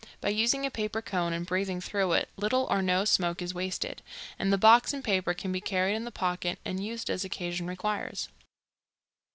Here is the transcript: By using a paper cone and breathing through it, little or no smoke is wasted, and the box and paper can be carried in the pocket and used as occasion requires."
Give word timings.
By 0.19 0.29
using 0.29 0.65
a 0.65 0.71
paper 0.71 0.99
cone 0.99 1.31
and 1.31 1.45
breathing 1.45 1.79
through 1.79 2.13
it, 2.13 2.29
little 2.35 2.65
or 2.71 2.81
no 2.81 3.05
smoke 3.05 3.39
is 3.39 3.53
wasted, 3.53 4.01
and 4.39 4.51
the 4.51 4.57
box 4.57 4.93
and 4.93 5.03
paper 5.03 5.35
can 5.35 5.51
be 5.51 5.61
carried 5.61 5.93
in 5.93 6.05
the 6.05 6.11
pocket 6.11 6.57
and 6.65 6.83
used 6.83 7.07
as 7.11 7.23
occasion 7.23 7.67
requires." 7.67 8.27